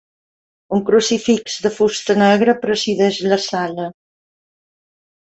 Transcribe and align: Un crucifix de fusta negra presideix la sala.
Un 0.75 0.79
crucifix 0.85 1.57
de 1.65 1.71
fusta 1.75 2.15
negra 2.21 2.55
presideix 2.63 3.19
la 3.33 3.37
sala. 3.43 3.85